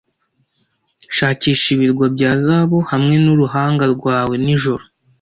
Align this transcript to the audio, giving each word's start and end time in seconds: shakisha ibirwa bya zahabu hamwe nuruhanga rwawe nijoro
shakisha 1.15 1.65
ibirwa 1.75 2.05
bya 2.15 2.31
zahabu 2.43 2.77
hamwe 2.91 3.15
nuruhanga 3.23 3.83
rwawe 3.95 4.35
nijoro 4.43 4.83